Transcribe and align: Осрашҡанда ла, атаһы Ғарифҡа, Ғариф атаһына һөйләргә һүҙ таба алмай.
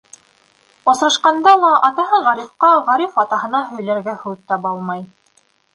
Осрашҡанда 0.93 1.53
ла, 1.65 1.69
атаһы 1.89 2.23
Ғарифҡа, 2.29 2.73
Ғариф 2.91 3.23
атаһына 3.27 3.65
һөйләргә 3.71 4.21
һүҙ 4.25 4.45
таба 4.53 4.75
алмай. 4.77 5.11